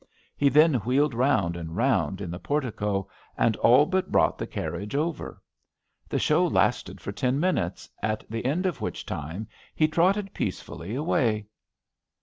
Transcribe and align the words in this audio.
He 0.35 0.49
then 0.49 0.73
wheeled 0.83 1.13
round 1.13 1.55
and 1.55 1.75
round 1.77 2.21
in 2.21 2.31
the 2.31 2.39
portico, 2.39 3.07
and 3.37 3.55
all 3.57 3.85
but 3.85 4.11
brought 4.11 4.39
the 4.39 4.47
carriage 4.47 4.95
over. 4.95 5.39
The 6.09 6.17
show 6.17 6.47
lasted 6.47 6.99
for 6.99 7.11
ten 7.11 7.39
min 7.39 7.57
utes, 7.57 7.87
at 8.01 8.23
the 8.27 8.43
end 8.43 8.65
of 8.65 8.81
which 8.81 9.05
time 9.05 9.47
he 9.75 9.87
trotted 9.87 10.33
peace 10.33 10.59
fully 10.59 10.95
away. 10.95 11.45